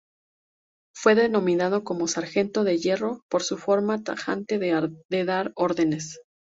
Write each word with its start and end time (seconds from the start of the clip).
Fue 0.95 1.13
denominado 1.13 1.83
como 1.83 2.07
"Sargento 2.07 2.63
de 2.63 2.79
hierro" 2.79 3.21
por 3.29 3.43
su 3.43 3.59
forma 3.59 4.01
tajante 4.03 4.57
de 4.57 5.25
dar 5.25 5.51
órdenes. 5.55 6.17